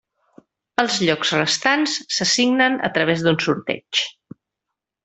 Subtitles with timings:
[0.83, 4.05] Els llocs restants s'assignen a través d'un sorteig.